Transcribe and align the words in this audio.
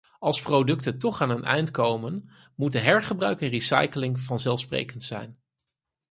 Als 0.19 0.41
producten 0.41 0.99
toch 0.99 1.21
aan 1.21 1.29
hun 1.29 1.43
eind 1.43 1.71
komen 1.71 2.29
moeten 2.55 2.81
hergebruik 2.83 3.41
en 3.41 3.49
recycling 3.49 4.19
vanzelfsprekend 4.21 5.03
zijn. 5.03 5.37